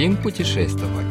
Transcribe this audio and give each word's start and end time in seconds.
Хотим 0.00 0.16
путешествовать. 0.16 1.04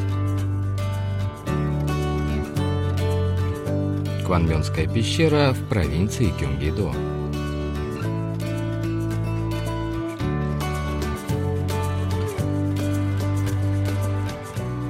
Кванмёнская 4.26 4.88
пещера 4.88 5.54
в 5.54 5.70
провинции 5.70 6.34
Кюнгидо. 6.40 6.92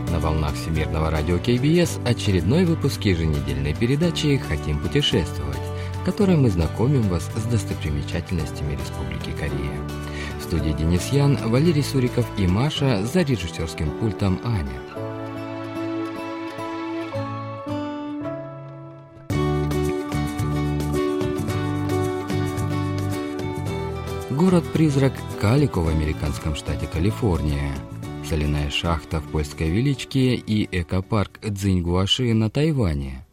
На 0.09 0.19
волнах 0.21 0.53
Всемирного 0.53 1.11
радио 1.11 1.37
КБС 1.37 1.99
очередной 2.05 2.63
выпуск 2.63 3.01
еженедельной 3.01 3.73
передачи 3.73 4.37
«Хотим 4.37 4.79
путешествовать», 4.79 5.59
в 6.01 6.05
которой 6.05 6.37
мы 6.37 6.49
знакомим 6.49 7.01
вас 7.09 7.29
с 7.35 7.43
достопримечательностями 7.51 8.77
Республики 8.77 9.37
Корея. 9.37 9.77
Студии 10.49 10.71
Денис 10.71 11.09
Ян, 11.09 11.37
Валерий 11.51 11.83
Суриков 11.83 12.25
и 12.39 12.47
Маша 12.47 13.05
за 13.05 13.21
режиссерским 13.21 13.91
пультом 13.99 14.39
Аня. 14.43 14.81
Город-призрак 24.31 25.13
Калико 25.39 25.81
в 25.81 25.87
американском 25.87 26.55
штате 26.55 26.87
Калифорния, 26.87 27.75
соляная 28.27 28.71
шахта 28.71 29.19
в 29.19 29.29
польской 29.29 29.69
Величке 29.69 30.33
и 30.33 30.67
экопарк 30.71 31.39
Цзиньгуаши 31.47 32.33
на 32.33 32.49
Тайване. 32.49 33.23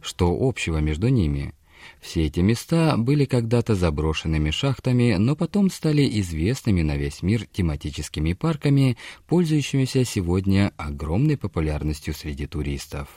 Что 0.00 0.38
общего 0.40 0.78
между 0.78 1.08
ними? 1.08 1.52
Все 2.00 2.26
эти 2.26 2.40
места 2.40 2.96
были 2.96 3.24
когда-то 3.24 3.74
заброшенными 3.74 4.50
шахтами, 4.50 5.14
но 5.14 5.36
потом 5.36 5.70
стали 5.70 6.08
известными 6.20 6.82
на 6.82 6.96
весь 6.96 7.22
мир 7.22 7.46
тематическими 7.46 8.32
парками, 8.32 8.96
пользующимися 9.26 10.04
сегодня 10.04 10.72
огромной 10.76 11.36
популярностью 11.36 12.14
среди 12.14 12.46
туристов. 12.46 13.08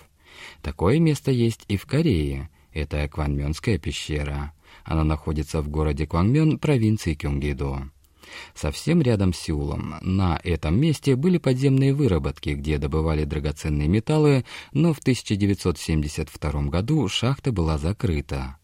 Такое 0.61 0.99
место 0.99 1.31
есть 1.31 1.65
и 1.67 1.77
в 1.77 1.85
Корее. 1.85 2.49
Это 2.73 3.07
Кванмёнская 3.07 3.77
пещера. 3.77 4.53
Она 4.83 5.03
находится 5.03 5.61
в 5.61 5.69
городе 5.69 6.07
Квангмён, 6.07 6.57
провинции 6.57 7.13
Кёнгидо. 7.13 7.89
Совсем 8.55 9.01
рядом 9.01 9.33
с 9.33 9.37
Сеулом, 9.37 9.95
на 10.01 10.39
этом 10.43 10.79
месте 10.79 11.15
были 11.15 11.37
подземные 11.37 11.93
выработки, 11.93 12.49
где 12.49 12.77
добывали 12.77 13.25
драгоценные 13.25 13.87
металлы, 13.87 14.45
но 14.71 14.93
в 14.93 14.99
1972 14.99 16.63
году 16.63 17.07
шахта 17.07 17.51
была 17.51 17.77
закрыта. 17.77 18.57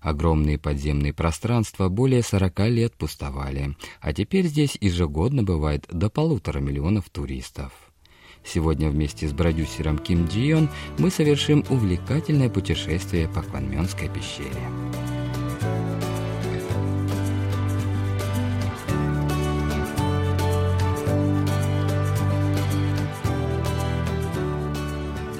Огромные 0.00 0.58
подземные 0.58 1.12
пространства 1.12 1.88
более 1.88 2.22
40 2.22 2.58
лет 2.68 2.94
пустовали, 2.94 3.76
а 4.00 4.12
теперь 4.12 4.46
здесь 4.46 4.76
ежегодно 4.80 5.42
бывает 5.42 5.86
до 5.90 6.10
полутора 6.10 6.60
миллионов 6.60 7.10
туристов. 7.10 7.72
Сегодня 8.44 8.90
вместе 8.90 9.28
с 9.28 9.32
продюсером 9.32 9.98
Ким 9.98 10.26
Джион 10.26 10.68
мы 10.98 11.10
совершим 11.10 11.64
увлекательное 11.68 12.48
путешествие 12.48 13.28
по 13.28 13.42
Кванмёнской 13.42 14.08
пещере. 14.08 15.25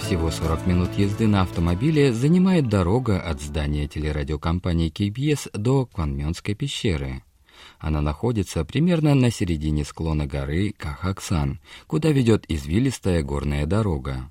Всего 0.06 0.30
40 0.30 0.68
минут 0.68 0.94
езды 0.96 1.26
на 1.26 1.42
автомобиле 1.42 2.12
занимает 2.12 2.68
дорога 2.68 3.20
от 3.20 3.42
здания 3.42 3.88
телерадиокомпании 3.88 4.88
KBS 4.88 5.50
до 5.58 5.84
Кванмёнской 5.86 6.54
пещеры. 6.54 7.24
Она 7.80 8.00
находится 8.00 8.64
примерно 8.64 9.16
на 9.16 9.32
середине 9.32 9.84
склона 9.84 10.28
горы 10.28 10.72
Кахаксан, 10.78 11.58
куда 11.88 12.12
ведет 12.12 12.44
извилистая 12.46 13.24
горная 13.24 13.66
дорога. 13.66 14.30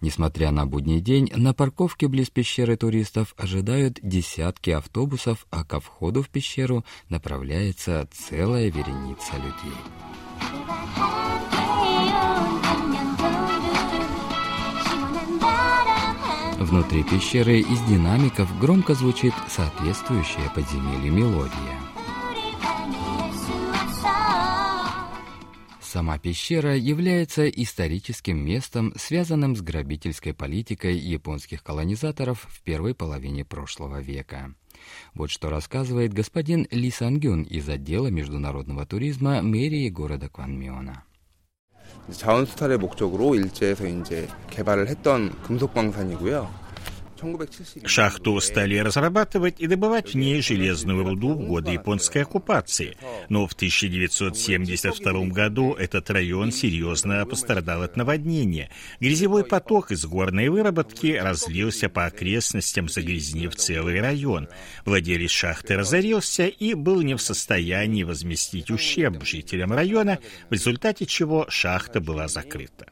Несмотря 0.00 0.52
на 0.52 0.64
будний 0.64 1.02
день, 1.02 1.30
на 1.36 1.52
парковке 1.52 2.08
близ 2.08 2.30
пещеры 2.30 2.78
туристов 2.78 3.34
ожидают 3.36 3.98
десятки 4.02 4.70
автобусов, 4.70 5.46
а 5.50 5.64
ко 5.64 5.80
входу 5.80 6.22
в 6.22 6.30
пещеру 6.30 6.82
направляется 7.10 8.08
целая 8.10 8.70
вереница 8.70 9.36
людей. 9.36 11.19
Внутри 16.69 17.03
пещеры 17.03 17.59
из 17.59 17.81
динамиков 17.81 18.49
громко 18.59 18.93
звучит 18.93 19.33
соответствующая 19.49 20.49
подземелью 20.55 21.11
мелодия. 21.11 21.79
Сама 25.95 26.17
пещера 26.17 26.75
является 26.75 27.47
историческим 27.47 28.37
местом, 28.37 28.93
связанным 28.97 29.55
с 29.55 29.61
грабительской 29.61 30.33
политикой 30.33 30.97
японских 30.97 31.63
колонизаторов 31.63 32.47
в 32.49 32.61
первой 32.63 32.93
половине 32.93 33.45
прошлого 33.45 34.01
века. 34.01 34.53
Вот 35.13 35.31
что 35.31 35.49
рассказывает 35.49 36.13
господин 36.13 36.67
Ли 36.69 36.91
Сангюн 36.91 37.43
из 37.43 37.69
отдела 37.69 38.07
международного 38.07 38.85
туризма 38.85 39.41
мэрии 39.41 39.87
города 39.89 40.27
Кванмиона. 40.27 41.05
자원 42.11 42.45
수탈의 42.45 42.77
목적으로 42.77 43.35
일제에서 43.35 43.87
이제 43.87 44.27
개발을 44.49 44.87
했던 44.89 45.31
금속광산이고요. 45.43 46.58
Шахту 47.84 48.40
стали 48.40 48.76
разрабатывать 48.76 49.56
и 49.58 49.66
добывать 49.66 50.14
в 50.14 50.16
ней 50.16 50.40
железную 50.42 51.04
руду 51.04 51.34
в 51.34 51.46
годы 51.46 51.72
японской 51.72 52.22
оккупации. 52.22 52.96
Но 53.28 53.46
в 53.46 53.52
1972 53.52 55.26
году 55.26 55.74
этот 55.74 56.10
район 56.10 56.52
серьезно 56.52 57.24
пострадал 57.26 57.82
от 57.82 57.96
наводнения. 57.96 58.70
Грязевой 59.00 59.44
поток 59.44 59.90
из 59.90 60.04
горной 60.04 60.48
выработки 60.48 61.18
разлился 61.20 61.88
по 61.88 62.06
окрестностям, 62.06 62.88
загрязнив 62.88 63.54
целый 63.56 64.00
район. 64.00 64.48
Владелец 64.84 65.30
шахты 65.30 65.76
разорился 65.76 66.46
и 66.46 66.74
был 66.74 67.02
не 67.02 67.14
в 67.14 67.22
состоянии 67.22 68.04
возместить 68.04 68.70
ущерб 68.70 69.24
жителям 69.24 69.72
района, 69.72 70.18
в 70.48 70.52
результате 70.52 71.06
чего 71.06 71.46
шахта 71.48 72.00
была 72.00 72.28
закрыта. 72.28 72.86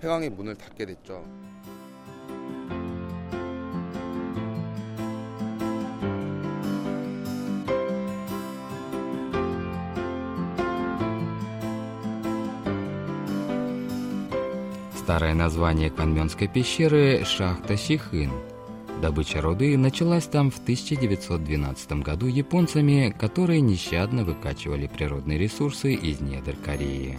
폐광이 0.00 0.28
문을 0.30 0.56
닫게 0.56 0.86
됐죠. 0.86 1.24
Старое 15.04 15.34
название 15.34 15.90
Кванмёнской 15.90 16.48
пещеры – 16.48 17.26
шахта 17.26 17.76
Сихын. 17.76 18.30
Добыча 19.02 19.42
руды 19.42 19.76
началась 19.76 20.24
там 20.24 20.50
в 20.50 20.58
1912 20.60 21.92
году 22.02 22.26
японцами, 22.26 23.14
которые 23.18 23.60
нещадно 23.60 24.24
выкачивали 24.24 24.86
природные 24.86 25.38
ресурсы 25.38 25.92
из 25.92 26.22
недр 26.22 26.56
Кореи. 26.64 27.18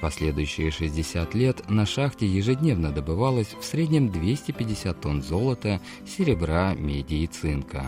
Последующие 0.00 0.70
60 0.70 1.34
лет 1.34 1.70
на 1.70 1.86
шахте 1.86 2.26
ежедневно 2.26 2.92
добывалось 2.92 3.54
в 3.58 3.64
среднем 3.64 4.10
250 4.10 5.00
тонн 5.00 5.22
золота, 5.22 5.80
серебра, 6.06 6.74
меди 6.74 7.14
и 7.14 7.26
цинка. 7.26 7.86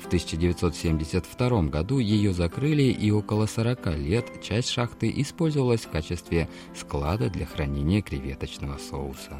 В 0.00 0.06
1972 0.06 1.62
году 1.64 1.98
ее 1.98 2.32
закрыли, 2.32 2.84
и 2.84 3.10
около 3.10 3.46
40 3.46 3.98
лет 3.98 4.42
часть 4.42 4.70
шахты 4.70 5.12
использовалась 5.14 5.82
в 5.82 5.90
качестве 5.90 6.48
склада 6.74 7.30
для 7.30 7.46
хранения 7.46 8.02
креветочного 8.02 8.78
соуса. 8.78 9.38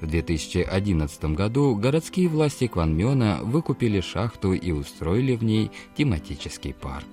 В 0.00 0.06
2011 0.06 1.24
году 1.36 1.76
городские 1.76 2.28
власти 2.28 2.66
Кванмёна 2.66 3.40
выкупили 3.42 4.00
шахту 4.00 4.54
и 4.54 4.72
устроили 4.72 5.36
в 5.36 5.44
ней 5.44 5.70
тематический 5.96 6.72
парк. 6.72 7.06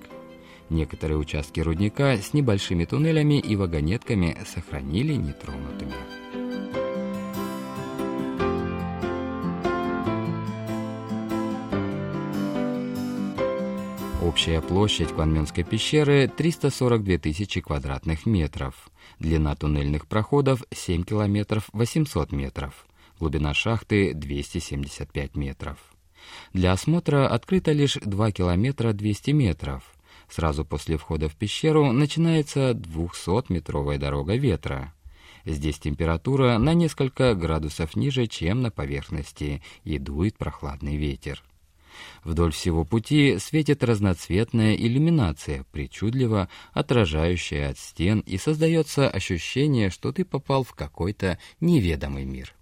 Некоторые 0.70 1.18
участки 1.18 1.60
рудника 1.60 2.16
с 2.16 2.32
небольшими 2.32 2.84
туннелями 2.84 3.38
и 3.38 3.54
вагонетками 3.56 4.36
сохранили 4.46 5.14
нетронутыми. 5.14 5.92
Общая 14.22 14.62
площадь 14.62 15.10
Кванмёнской 15.10 15.64
пещеры 15.64 16.28
342 16.34 17.18
тысячи 17.18 17.60
квадратных 17.60 18.24
метров. 18.24 18.88
Длина 19.18 19.54
туннельных 19.54 20.06
проходов 20.06 20.64
7 20.72 21.04
километров 21.04 21.68
800 21.74 22.32
метров. 22.32 22.86
Глубина 23.20 23.52
шахты 23.52 24.14
275 24.14 25.36
метров. 25.36 25.78
Для 26.54 26.72
осмотра 26.72 27.28
открыто 27.28 27.72
лишь 27.72 27.96
2 28.02 28.32
километра 28.32 28.92
200 28.94 29.30
метров. 29.32 29.93
Сразу 30.28 30.64
после 30.64 30.96
входа 30.96 31.28
в 31.28 31.36
пещеру 31.36 31.92
начинается 31.92 32.70
200-метровая 32.70 33.98
дорога 33.98 34.34
ветра. 34.36 34.92
Здесь 35.44 35.78
температура 35.78 36.58
на 36.58 36.72
несколько 36.72 37.34
градусов 37.34 37.96
ниже, 37.96 38.26
чем 38.26 38.62
на 38.62 38.70
поверхности, 38.70 39.62
и 39.84 39.98
дует 39.98 40.38
прохладный 40.38 40.96
ветер. 40.96 41.42
Вдоль 42.24 42.52
всего 42.52 42.84
пути 42.84 43.38
светит 43.38 43.84
разноцветная 43.84 44.74
иллюминация, 44.74 45.64
причудливо 45.70 46.48
отражающая 46.72 47.70
от 47.70 47.78
стен, 47.78 48.20
и 48.20 48.38
создается 48.38 49.08
ощущение, 49.08 49.90
что 49.90 50.12
ты 50.12 50.24
попал 50.24 50.64
в 50.64 50.72
какой-то 50.74 51.38
неведомый 51.60 52.24
мир. 52.24 52.54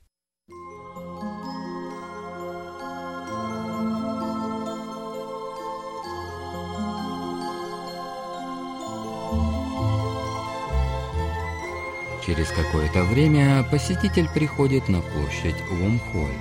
Через 12.26 12.50
какое-то 12.50 13.04
время 13.04 13.64
посетитель 13.72 14.28
приходит 14.34 14.90
на 14.90 15.02
площадь 15.02 15.56
Лумхой, 15.72 16.34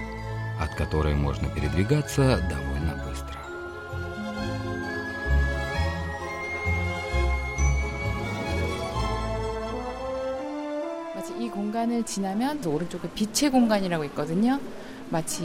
от 0.60 0.74
которой 0.74 1.14
можно 1.14 1.48
передвигаться 1.48 2.40
довольно 2.48 2.94
быстро. 3.06 3.36
이 11.38 11.50
공간을 11.50 12.02
지나면 12.04 12.64
오른쪽에 12.64 13.08
빛의 13.14 13.50
공간이라고 13.50 14.04
있거든요. 14.04 14.58
마치 15.10 15.44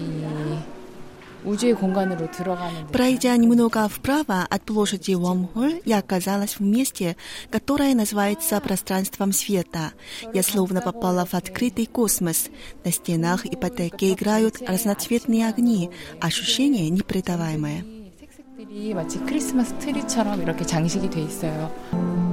Пройдя 2.92 3.36
немного 3.38 3.88
вправо 3.90 4.46
от 4.50 4.62
площади 4.64 5.14
Уомхоль, 5.14 5.82
я 5.86 5.98
оказалась 6.00 6.60
в 6.60 6.62
месте, 6.62 7.18
которое 7.50 7.96
называется 7.96 8.60
пространством 8.60 9.32
света. 9.32 9.94
Я 10.34 10.44
словно 10.44 10.82
попала 10.82 11.26
в 11.26 11.34
открытый 11.34 11.88
космос. 11.88 12.50
На 12.84 12.92
стенах 12.92 13.46
и 13.46 13.56
потоке 13.56 14.14
играют 14.14 14.62
разноцветные 14.62 15.50
огни, 15.50 15.90
ощущение 16.20 16.90
непредаваемое. 16.90 17.86
마치 18.94 19.18
크리스마스 19.26 19.74
트리처럼 19.80 20.44
이렇게 20.44 20.64
장식이 20.64 21.10
돼 21.10 21.22
있어요. 21.22 22.25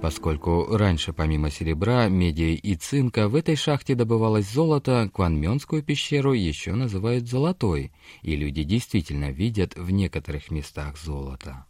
Поскольку 0.00 0.66
раньше 0.76 1.12
помимо 1.12 1.50
серебра, 1.50 2.08
меди 2.08 2.54
и 2.54 2.74
цинка 2.74 3.28
в 3.28 3.34
этой 3.34 3.54
шахте 3.54 3.94
добывалось 3.94 4.50
золото, 4.50 5.10
Кванмёнскую 5.12 5.82
пещеру 5.82 6.32
еще 6.32 6.72
называют 6.72 7.28
«золотой», 7.28 7.92
и 8.22 8.34
люди 8.34 8.62
действительно 8.62 9.30
видят 9.30 9.74
в 9.76 9.90
некоторых 9.90 10.50
местах 10.50 10.96
золото. 10.96 11.66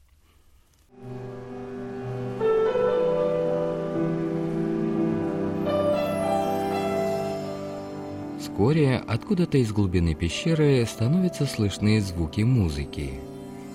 Вскоре 8.39 8.97
откуда-то 8.97 9.59
из 9.59 9.73
глубины 9.73 10.15
пещеры 10.15 10.87
становятся 10.87 11.47
слышны 11.47 12.01
звуки 12.01 12.43
музыки– 12.43 13.15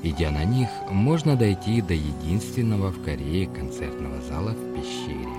Идя 0.07 0.29
на 0.29 0.43
них, 0.43 0.69
можно 0.91 1.35
дойти 1.35 1.81
до 1.81 1.95
единственного 1.95 2.91
в 2.91 3.03
Корее 3.03 3.47
концертного 3.47 4.21
зала 4.21 4.51
в 4.51 4.75
пещере. 4.75 5.33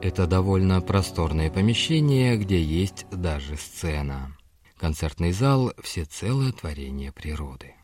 Это 0.00 0.26
довольно 0.26 0.80
просторное 0.80 1.50
помещение, 1.50 2.38
где 2.38 2.62
есть 2.62 3.04
даже 3.10 3.58
сцена. 3.58 4.34
Концертный 4.78 5.32
зал– 5.32 5.74
всецелое 5.82 6.52
творение 6.52 7.12
природы. 7.12 7.74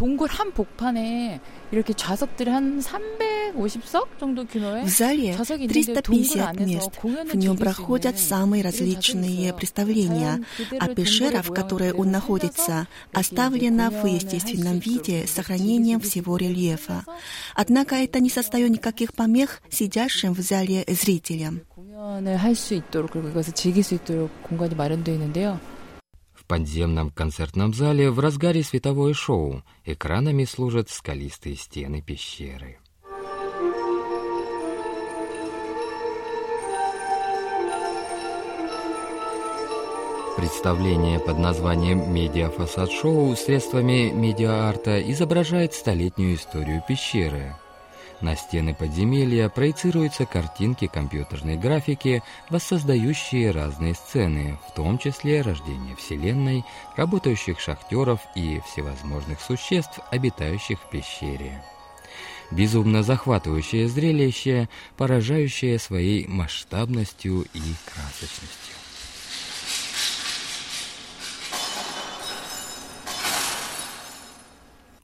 동굴 0.00 0.30
한 0.30 0.50
복판에 0.52 1.40
이렇게 1.70 1.92
좌석들이 1.92 2.48
한 2.48 2.80
350석 2.80 4.18
정도 4.18 4.46
규모의 4.46 4.84
В 4.84 4.88
зале 4.88 5.34
350 5.34 6.56
мест. 6.60 6.90
В 7.02 7.36
нем 7.36 7.58
проходят 7.58 8.18
самые 8.18 8.62
различные 8.62 9.52
представления, 9.52 10.42
а 10.78 10.88
пещера, 10.88 11.42
в 11.42 11.52
которой 11.52 11.92
он 11.92 12.10
находится, 12.10 12.88
оставлена 13.12 13.90
в 13.90 14.06
естественном 14.06 14.78
виде 14.78 15.26
с 15.26 15.32
сохранением 15.32 16.00
всего 16.00 16.38
рельефа. 16.38 17.04
Однако 17.54 17.96
это 17.96 18.20
не 18.20 18.30
создает 18.30 18.70
никаких 18.70 19.12
помех 19.12 19.60
сидящим 19.68 20.32
в 20.32 20.40
зале 20.40 20.82
зрителям. 20.88 21.60
공연을 21.68 22.38
할 22.38 22.54
수 22.54 22.72
있도록 22.72 23.10
그리고 23.10 23.28
이것을 23.28 23.52
즐길 23.52 23.82
수 23.82 23.94
있도록 23.96 24.30
공간이 24.44 24.74
마련되어 24.74 25.12
있는데요. 25.12 25.60
В 26.45 26.47
подземном 26.47 27.09
концертном 27.09 27.73
зале 27.73 28.11
в 28.11 28.19
разгаре 28.19 28.61
световое 28.61 29.15
шоу 29.15 29.63
экранами 29.83 30.43
служат 30.45 30.91
скалистые 30.91 31.55
стены 31.55 32.03
пещеры. 32.03 32.77
Представление 40.37 41.19
под 41.19 41.39
названием 41.39 42.13
«Медиафасад-шоу» 42.13 43.35
средствами 43.35 44.11
медиа-арта 44.11 45.01
изображает 45.01 45.73
столетнюю 45.73 46.35
историю 46.35 46.83
пещеры– 46.87 47.55
на 48.25 48.35
стены 48.35 48.73
подземелья 48.73 49.49
проецируются 49.49 50.25
картинки 50.25 50.87
компьютерной 50.87 51.57
графики, 51.57 52.23
воссоздающие 52.49 53.51
разные 53.51 53.93
сцены, 53.93 54.57
в 54.67 54.73
том 54.73 54.97
числе 54.97 55.41
рождение 55.41 55.95
Вселенной, 55.95 56.65
работающих 56.97 57.59
шахтеров 57.59 58.19
и 58.35 58.61
всевозможных 58.65 59.39
существ, 59.41 59.99
обитающих 60.09 60.79
в 60.81 60.89
пещере. 60.89 61.63
Безумно 62.49 63.03
захватывающее 63.03 63.87
зрелище, 63.87 64.69
поражающее 64.97 65.77
своей 65.77 66.27
масштабностью 66.27 67.45
и 67.53 67.61
красочностью. 67.85 68.84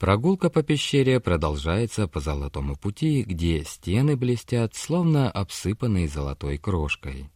Прогулка 0.02 0.50
по 0.50 0.64
пещере 0.64 1.20
продолжается 1.20 2.08
по 2.08 2.18
Золотому 2.18 2.74
пути, 2.74 3.22
где 3.22 3.62
стены 3.62 4.16
блестят, 4.16 4.74
словно 4.74 5.30
обсыпанные 5.30 6.08
золотой 6.08 6.58
крошкой. 6.58 7.30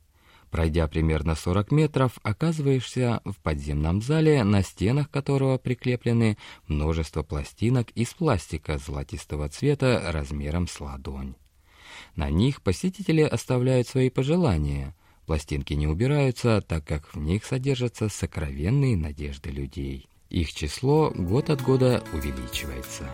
Пройдя 0.50 0.88
примерно 0.88 1.36
40 1.36 1.70
метров, 1.70 2.18
оказываешься 2.24 3.20
в 3.24 3.36
подземном 3.36 4.02
зале, 4.02 4.42
на 4.42 4.64
стенах 4.64 5.12
которого 5.12 5.58
прикреплены 5.58 6.38
множество 6.66 7.22
пластинок 7.22 7.90
из 7.90 8.12
пластика 8.14 8.78
золотистого 8.78 9.48
цвета 9.48 10.02
размером 10.10 10.66
с 10.66 10.80
ладонь. 10.80 11.36
На 12.16 12.30
них 12.30 12.62
посетители 12.62 13.22
оставляют 13.22 13.86
свои 13.86 14.10
пожелания. 14.10 14.96
Пластинки 15.24 15.74
не 15.74 15.86
убираются, 15.86 16.60
так 16.62 16.84
как 16.84 17.14
в 17.14 17.18
них 17.20 17.44
содержатся 17.44 18.08
сокровенные 18.08 18.96
надежды 18.96 19.50
людей. 19.50 20.08
Их 20.28 20.52
число 20.52 21.12
год 21.14 21.50
от 21.50 21.62
года 21.62 22.02
увеличивается. 22.12 23.08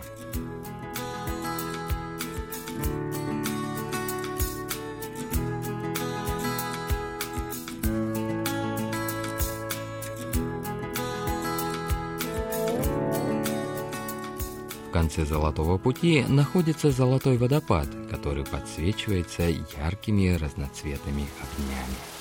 В 14.87 14.91
конце 14.93 15.25
Золотого 15.25 15.77
пути 15.77 16.23
находится 16.27 16.91
Золотой 16.91 17.37
водопад, 17.37 17.87
который 18.09 18.43
подсвечивается 18.43 19.43
яркими 19.43 20.35
разноцветными 20.35 21.27
огнями. 21.41 22.12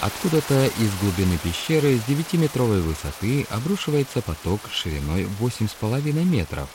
Откуда-то 0.00 0.66
из 0.66 0.96
глубины 1.00 1.38
пещеры 1.42 1.96
с 1.96 2.08
9-метровой 2.08 2.80
высоты 2.80 3.44
обрушивается 3.50 4.22
поток 4.22 4.60
шириной 4.70 5.26
8,5 5.40 6.24
метров. 6.24 6.68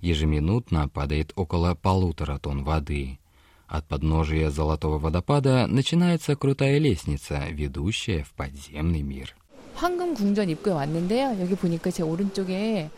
Ежеминутно 0.00 0.88
падает 0.88 1.32
около 1.34 1.74
полутора 1.74 2.38
тонн 2.38 2.62
воды. 2.62 3.18
От 3.66 3.88
подножия 3.88 4.50
Золотого 4.50 4.98
водопада 4.98 5.66
начинается 5.66 6.36
крутая 6.36 6.78
лестница, 6.78 7.46
ведущая 7.50 8.22
в 8.22 8.30
подземный 8.30 9.02
мир. 9.02 9.34
황금 9.77 10.15
궁전 10.15 10.49
입구에 10.49 10.73
왔는데요. 10.73 11.37
여기 11.39 11.55
보니까 11.55 11.91
제 11.91 12.01
오른쪽에 12.01 12.89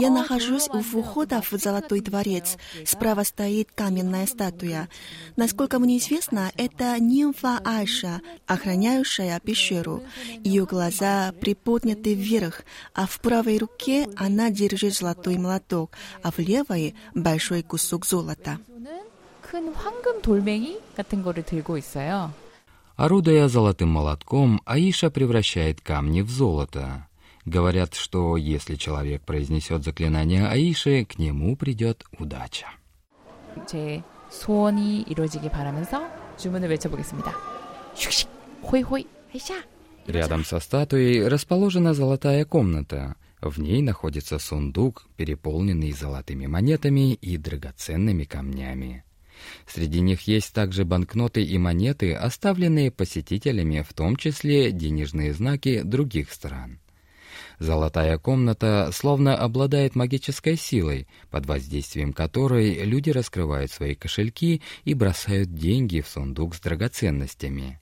Я 0.00 0.10
нахожусь 0.10 0.68
у 0.68 0.80
входа 0.80 1.40
в 1.40 1.50
Золотой 1.52 2.00
дворец. 2.00 2.56
Справа 2.84 3.22
стоит 3.22 3.70
каменная 3.72 4.26
статуя. 4.26 4.88
Насколько 5.36 5.78
мне 5.78 5.98
известно, 5.98 6.50
это 6.56 6.98
нимфа 6.98 7.60
Айша, 7.64 8.20
охраняющая 8.48 9.38
пещеру. 9.38 10.02
Ее 10.42 10.66
глаза 10.66 11.32
приподняты 11.40 12.14
вверх, 12.14 12.62
а 12.94 13.06
в 13.06 13.20
правой 13.20 13.58
руке 13.58 14.08
она 14.16 14.50
держит 14.50 14.94
золотой 14.94 15.38
молоток, 15.38 15.92
а 16.22 16.32
в 16.32 16.40
левой — 16.40 17.14
большой 17.14 17.62
кусок 17.62 18.06
золота. 18.06 18.58
큰 19.40 19.72
황금 19.72 20.20
돌멩이 20.20 20.80
같은 20.96 21.22
거를 21.22 21.44
들고 21.44 21.78
있어요. 21.78 22.32
Орудуя 22.98 23.48
золотым 23.48 23.88
молотком, 23.88 24.60
Аиша 24.64 25.10
превращает 25.10 25.80
камни 25.80 26.20
в 26.22 26.30
золото. 26.30 27.08
Говорят, 27.44 27.94
что 27.94 28.36
если 28.36 28.76
человек 28.76 29.22
произнесет 29.22 29.84
заклинание 29.84 30.46
Аиши, 30.46 31.04
к 31.04 31.18
нему 31.18 31.56
придет 31.56 32.04
удача. 32.18 32.68
제 33.66 34.02
소원이 34.30 35.02
이루어지길 35.02 35.50
바라면서 35.50 36.08
주문을 36.38 36.68
외쳐보겠습니다. 36.70 37.32
슉슉, 37.94 38.28
호이호이, 38.62 39.06
하이샤. 39.32 39.54
Рядом 40.06 40.44
со 40.44 40.60
статуей 40.60 41.26
расположена 41.26 41.94
золотая 41.94 42.44
комната. 42.44 43.16
В 43.40 43.58
ней 43.58 43.82
находится 43.82 44.38
сундук, 44.38 45.06
переполненный 45.16 45.92
золотыми 45.92 46.46
монетами 46.46 47.14
и 47.14 47.36
драгоценными 47.36 48.24
камнями. 48.24 49.04
Среди 49.67 50.01
них 50.01 50.21
есть 50.21 50.53
также 50.53 50.85
банкноты 50.85 51.43
и 51.43 51.57
монеты, 51.57 52.13
оставленные 52.13 52.91
посетителями, 52.91 53.85
в 53.87 53.93
том 53.93 54.15
числе 54.15 54.71
денежные 54.71 55.33
знаки 55.33 55.81
других 55.81 56.31
стран. 56.31 56.79
Золотая 57.59 58.17
комната 58.17 58.89
словно 58.93 59.35
обладает 59.35 59.95
магической 59.95 60.55
силой, 60.55 61.07
под 61.29 61.45
воздействием 61.45 62.13
которой 62.13 62.85
люди 62.85 63.09
раскрывают 63.09 63.71
свои 63.71 63.95
кошельки 63.95 64.61
и 64.85 64.93
бросают 64.93 65.53
деньги 65.53 65.99
в 65.99 66.07
сундук 66.07 66.55
с 66.55 66.59
драгоценностями. 66.61 67.79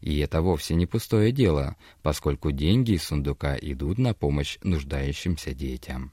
И 0.00 0.18
это 0.18 0.42
вовсе 0.42 0.74
не 0.74 0.86
пустое 0.86 1.32
дело, 1.32 1.76
поскольку 2.02 2.52
деньги 2.52 2.92
из 2.92 3.04
сундука 3.04 3.56
идут 3.56 3.98
на 3.98 4.14
помощь 4.14 4.58
нуждающимся 4.62 5.54
детям. 5.54 6.12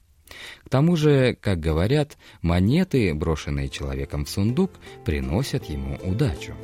К 0.65 0.69
тому 0.69 0.95
же, 0.95 1.37
как 1.39 1.59
говорят, 1.59 2.17
монеты, 2.41 3.13
брошенные 3.13 3.69
человеком 3.69 4.25
в 4.25 4.29
сундук, 4.29 4.71
приносят 5.05 5.65
ему 5.65 5.97
удачу. 6.03 6.55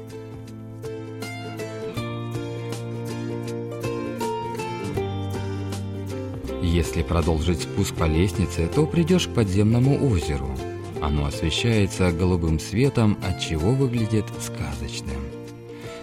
Если 6.61 7.01
продолжить 7.01 7.61
спуск 7.61 7.95
по 7.95 8.03
лестнице, 8.03 8.67
то 8.67 8.85
придешь 8.85 9.27
к 9.27 9.33
подземному 9.33 10.09
озеру. 10.11 10.49
Оно 11.01 11.25
освещается 11.25 12.11
голубым 12.11 12.59
светом, 12.59 13.17
от 13.23 13.39
чего 13.39 13.71
выглядит 13.71 14.25
сказочным. 14.39 15.21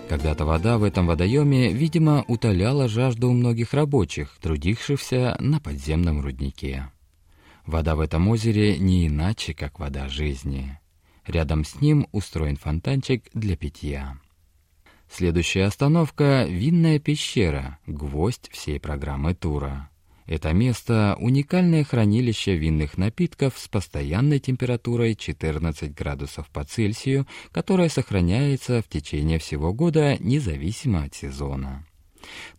Когда-то 0.08 0.44
вода 0.44 0.78
в 0.78 0.84
этом 0.84 1.06
водоеме, 1.06 1.72
видимо, 1.72 2.24
утоляла 2.28 2.88
жажду 2.88 3.28
у 3.28 3.32
многих 3.32 3.74
рабочих, 3.74 4.36
трудившихся 4.40 5.36
на 5.40 5.60
подземном 5.60 6.20
руднике. 6.20 6.88
Вода 7.66 7.96
в 7.96 8.00
этом 8.00 8.28
озере 8.28 8.78
не 8.78 9.06
иначе, 9.06 9.54
как 9.54 9.78
вода 9.78 10.08
жизни. 10.08 10.78
Рядом 11.26 11.64
с 11.64 11.80
ним 11.80 12.06
устроен 12.12 12.56
фонтанчик 12.56 13.28
для 13.32 13.56
питья. 13.56 14.18
Следующая 15.10 15.64
остановка— 15.64 16.44
винная 16.48 16.98
пещера, 16.98 17.78
гвоздь 17.86 18.50
всей 18.50 18.78
программы 18.78 19.34
тура. 19.34 19.90
Это 20.26 20.52
место— 20.52 21.16
уникальное 21.20 21.84
хранилище 21.84 22.56
винных 22.56 22.98
напитков 22.98 23.58
с 23.58 23.68
постоянной 23.68 24.40
температурой 24.40 25.14
14 25.14 25.94
градусов 25.94 26.48
по 26.48 26.64
Цельсию, 26.64 27.26
которая 27.52 27.88
сохраняется 27.88 28.82
в 28.82 28.88
течение 28.88 29.38
всего 29.38 29.72
года 29.72 30.16
независимо 30.18 31.04
от 31.04 31.14
сезона. 31.14 31.86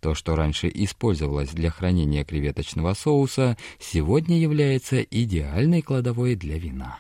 То, 0.01 0.15
что 0.15 0.37
раньше 0.37 0.71
использовалось 0.73 1.51
для 1.51 1.71
хранения 1.71 2.25
креветочного 2.25 2.95
соуса, 2.95 3.57
сегодня 3.79 4.39
является 4.39 5.03
идеальной 5.03 5.83
кладовой 5.83 6.35
для 6.35 6.59
вина. 6.59 6.99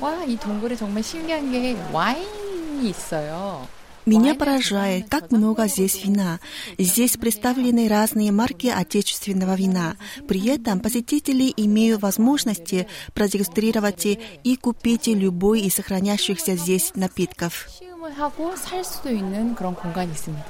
와, 0.00 0.24
이 0.24 0.36
동굴에 0.36 0.74
정말 0.74 1.04
신기한 1.04 1.52
게 1.52 1.76
와인이 1.92 2.90
있어요. 2.90 3.66
Меня 4.06 4.34
поражает, 4.34 5.08
как 5.08 5.30
много 5.32 5.66
здесь 5.66 6.04
вина. 6.04 6.38
Здесь 6.76 7.16
представлены 7.16 7.88
разные 7.88 8.32
марки 8.32 8.66
отечественного 8.66 9.54
вина. 9.54 9.96
При 10.28 10.46
этом 10.48 10.80
посетители 10.80 11.50
имеют 11.56 12.02
возможности 12.02 12.86
продегустрировать 13.14 14.04
и 14.04 14.56
купить 14.56 15.06
любой 15.06 15.62
из 15.62 15.76
сохраняющихся 15.76 16.54
здесь 16.56 16.92
напитков. 16.94 17.66
시음을 17.70 18.12
하고 18.18 18.54
살 18.56 18.84
수도 18.84 19.10
있는 19.10 19.54
그런 19.54 19.74
공간이 19.74 20.12
있습니다. 20.12 20.44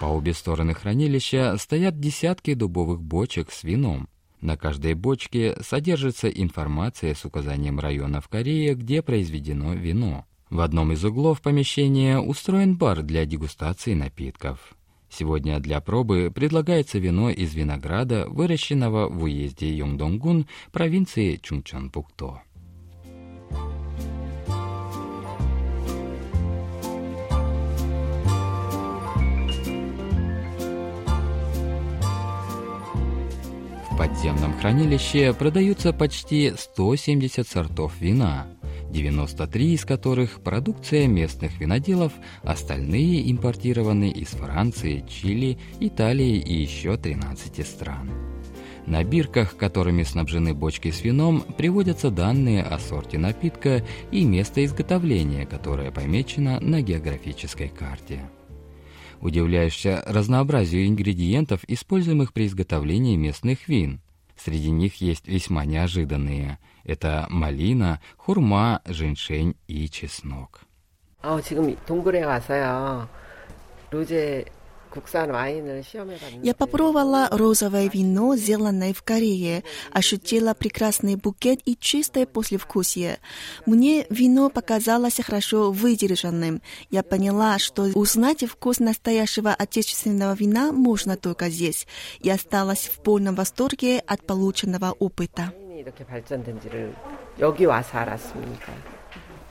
По 0.00 0.06
обе 0.06 0.34
стороны 0.34 0.74
хранилища 0.74 1.56
стоят 1.58 2.00
десятки 2.00 2.54
дубовых 2.54 3.02
бочек 3.02 3.50
с 3.50 3.64
вином. 3.64 4.08
На 4.40 4.56
каждой 4.56 4.94
бочке 4.94 5.56
содержится 5.62 6.28
информация 6.28 7.14
с 7.14 7.24
указанием 7.24 7.78
района 7.78 8.20
в 8.20 8.28
Корее, 8.28 8.74
где 8.74 9.00
произведено 9.00 9.74
вино. 9.74 10.26
В 10.50 10.60
одном 10.60 10.92
из 10.92 11.04
углов 11.04 11.40
помещения 11.40 12.18
устроен 12.18 12.76
бар 12.76 13.02
для 13.02 13.24
дегустации 13.24 13.94
напитков. 13.94 14.74
Сегодня 15.08 15.60
для 15.60 15.80
пробы 15.80 16.32
предлагается 16.34 16.98
вино 16.98 17.30
из 17.30 17.54
винограда, 17.54 18.26
выращенного 18.28 19.08
в 19.08 19.22
уезде 19.22 19.72
Йонгдонгун 19.76 20.46
провинции 20.72 21.36
Чунчонпукто. 21.36 22.42
Подземном 34.02 34.58
хранилище 34.58 35.32
продаются 35.32 35.92
почти 35.92 36.52
170 36.58 37.46
сортов 37.46 37.92
вина, 38.00 38.48
93 38.90 39.74
из 39.74 39.84
которых 39.84 40.40
продукция 40.40 41.06
местных 41.06 41.60
виноделов, 41.60 42.12
остальные 42.42 43.30
импортированы 43.30 44.10
из 44.10 44.30
Франции, 44.30 45.04
Чили, 45.08 45.56
Италии 45.78 46.36
и 46.36 46.52
еще 46.52 46.96
13 46.96 47.64
стран. 47.64 48.10
На 48.86 49.04
бирках, 49.04 49.56
которыми 49.56 50.02
снабжены 50.02 50.52
бочки 50.52 50.90
с 50.90 51.04
вином, 51.04 51.44
приводятся 51.56 52.10
данные 52.10 52.64
о 52.64 52.80
сорте 52.80 53.18
напитка 53.18 53.84
и 54.10 54.24
место 54.24 54.64
изготовления, 54.64 55.46
которое 55.46 55.92
помечено 55.92 56.58
на 56.58 56.82
географической 56.82 57.68
карте. 57.68 58.22
Удивляешься 59.21 60.03
разнообразию 60.05 60.87
ингредиентов, 60.87 61.63
используемых 61.67 62.33
при 62.33 62.47
изготовлении 62.47 63.15
местных 63.15 63.67
вин. 63.67 64.01
Среди 64.37 64.69
них 64.69 65.01
есть 65.01 65.27
весьма 65.27 65.65
неожиданные. 65.65 66.59
Это 66.83 67.25
малина, 67.29 67.99
хурма, 68.17 68.81
женьшень 68.85 69.55
и 69.67 69.89
чеснок. 69.89 70.61
아, 71.21 71.41
지금 71.41 71.75
동굴에 71.85 72.23
와서요. 72.23 73.09
로제 73.89 74.45
국산 74.91 75.29
와인을 75.29 75.83
시험해 75.83 76.17
봤는데 76.17 76.47
Я 76.47 76.53
попробовала 76.53 77.27
розовое 77.31 77.87
вино, 77.89 78.35
сделанное 78.35 78.93
в 78.93 79.03
Корее, 79.03 79.63
ощутила 79.91 80.53
прекрасный 80.53 81.15
букет 81.15 81.59
и 81.65 81.75
чистое 81.75 82.25
послевкусие. 82.25 83.19
Мне 83.65 84.07
вино 84.09 84.49
показалось 84.49 85.19
хорошо 85.23 85.71
выдержанным. 85.71 86.61
Я 86.89 87.03
поняла, 87.03 87.59
что 87.59 87.83
узнать 87.93 88.45
вкус 88.45 88.79
настоящего 88.79 89.53
отечественного 89.53 90.33
вина 90.33 90.71
можно 90.71 91.15
только 91.17 91.49
здесь. 91.49 91.85
И 92.19 92.29
осталась 92.29 92.87
в 92.87 93.01
полном 93.03 93.35
восторге 93.35 93.99
от 93.99 94.25
полученного 94.25 94.95
опыта. 94.97 95.53
와인이 95.53 95.79
이렇게 95.79 96.05
발전된지를 96.05 96.95
여기 97.39 97.65
와서 97.65 97.97
알았습니다. 97.99 98.73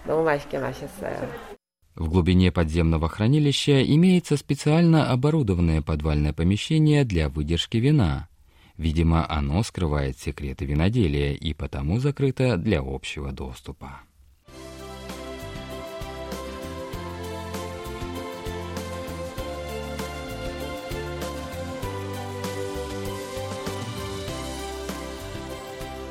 너무 0.06 0.24
맛있게 0.24 0.58
마셨어요. 0.58 1.56
В 1.95 2.09
глубине 2.09 2.51
подземного 2.51 3.09
хранилища 3.09 3.83
имеется 3.83 4.37
специально 4.37 5.11
оборудованное 5.11 5.81
подвальное 5.81 6.33
помещение 6.33 7.03
для 7.03 7.29
выдержки 7.29 7.77
вина. 7.77 8.29
Видимо, 8.77 9.29
оно 9.29 9.61
скрывает 9.63 10.17
секреты 10.17 10.65
виноделия 10.65 11.35
и 11.35 11.53
потому 11.53 11.99
закрыто 11.99 12.57
для 12.57 12.79
общего 12.79 13.31
доступа. 13.31 14.01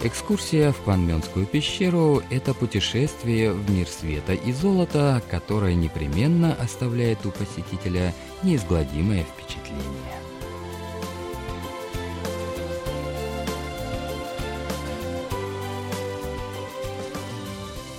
Экскурсия 0.03 0.73
в 0.73 0.81
Кванмёнскую 0.81 1.45
пещеру– 1.45 2.23
это 2.31 2.55
путешествие 2.55 3.53
в 3.53 3.71
мир 3.71 3.87
света 3.87 4.33
и 4.33 4.51
золота, 4.51 5.23
которое 5.31 5.75
непременно 5.75 6.55
оставляет 6.55 7.27
у 7.27 7.31
посетителя 7.31 8.15
неизгладимое 8.43 9.25
впечатление. 9.25 9.85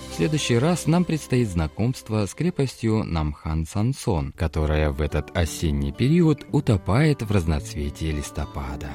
В 0.10 0.16
следующий 0.16 0.58
раз 0.58 0.88
нам 0.88 1.06
предстоит 1.06 1.50
знакомство 1.50 2.26
с 2.26 2.34
крепостью 2.34 3.04
Намхан 3.04 3.68
Сансон, 3.68 4.32
которая 4.32 4.90
в 4.90 5.02
этот 5.02 5.38
осенний 5.38 5.92
период 5.92 6.48
утопает 6.52 7.22
в 7.22 7.32
разноцветии 7.32 8.12
листопада. 8.12 8.90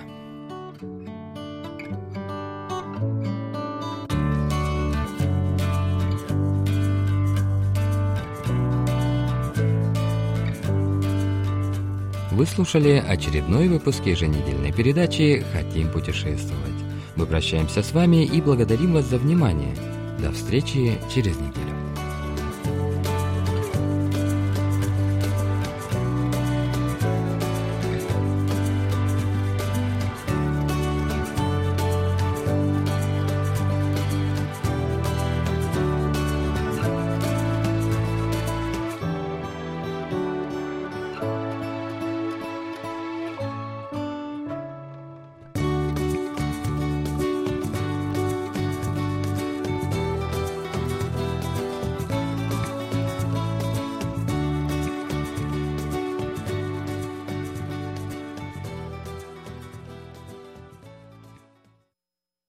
Вы 12.36 12.44
слушали 12.44 13.02
очередной 13.08 13.66
выпуск 13.66 14.04
еженедельной 14.04 14.70
передачи 14.70 15.42
«Хотим 15.54 15.90
путешествовать». 15.90 16.74
Мы 17.14 17.24
прощаемся 17.24 17.82
с 17.82 17.92
вами 17.92 18.26
и 18.26 18.42
благодарим 18.42 18.92
вас 18.92 19.06
за 19.06 19.16
внимание. 19.16 19.74
До 20.18 20.30
встречи 20.32 20.98
через 21.14 21.34
неделю. 21.36 21.65